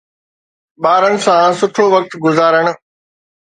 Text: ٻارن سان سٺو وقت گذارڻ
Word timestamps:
ٻارن 0.83 1.15
سان 1.25 1.47
سٺو 1.59 1.85
وقت 1.95 2.11
گذارڻ 2.23 2.65